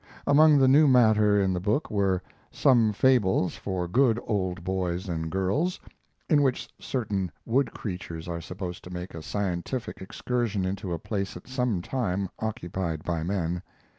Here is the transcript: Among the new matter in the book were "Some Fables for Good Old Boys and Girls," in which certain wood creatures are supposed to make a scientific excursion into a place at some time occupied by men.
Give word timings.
Among 0.25 0.57
the 0.57 0.67
new 0.67 0.87
matter 0.87 1.39
in 1.39 1.53
the 1.53 1.59
book 1.59 1.91
were 1.91 2.23
"Some 2.49 2.91
Fables 2.91 3.55
for 3.55 3.87
Good 3.87 4.19
Old 4.25 4.63
Boys 4.63 5.07
and 5.07 5.29
Girls," 5.29 5.79
in 6.27 6.41
which 6.41 6.67
certain 6.79 7.31
wood 7.45 7.71
creatures 7.75 8.27
are 8.27 8.41
supposed 8.41 8.83
to 8.85 8.89
make 8.89 9.13
a 9.13 9.21
scientific 9.21 10.01
excursion 10.01 10.65
into 10.65 10.91
a 10.91 10.97
place 10.97 11.37
at 11.37 11.47
some 11.47 11.83
time 11.83 12.29
occupied 12.39 13.03
by 13.03 13.21
men. 13.21 13.61